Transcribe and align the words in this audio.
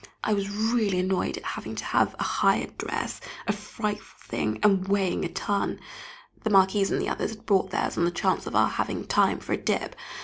I 0.23 0.33
was 0.33 0.49
really 0.49 0.99
annoyed 0.99 1.37
at 1.37 1.43
having 1.43 1.75
to 1.75 1.83
have 1.85 2.15
a 2.17 2.23
hired 2.23 2.75
dress, 2.75 3.21
a 3.45 3.53
frightful 3.53 4.19
thing, 4.27 4.59
and 4.63 4.87
weighing 4.87 5.23
a 5.23 5.27
ton. 5.29 5.79
The 6.43 6.49
Marquise 6.49 6.89
and 6.89 6.99
the 6.99 7.07
others 7.09 7.35
had 7.35 7.45
brought 7.45 7.69
theirs 7.69 7.99
on 7.99 8.05
the 8.05 8.09
chance 8.09 8.47
of 8.47 8.55
our 8.55 8.67
having 8.69 9.05
time 9.05 9.37
for 9.37 9.53
a 9.53 9.57
dip. 9.57 9.95